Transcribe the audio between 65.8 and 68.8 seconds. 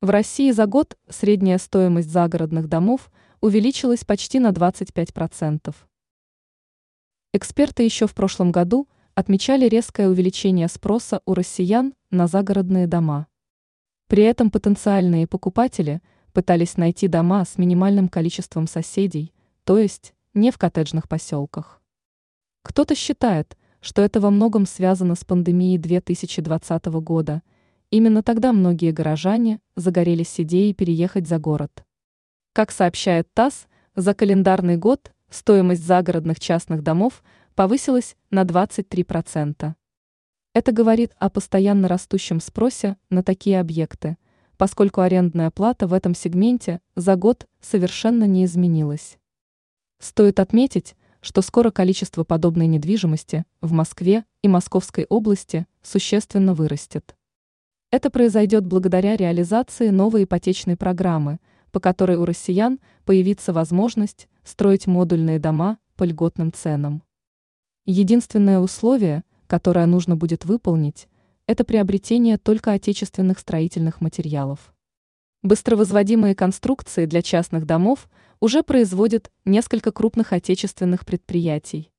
по льготным ценам. Единственное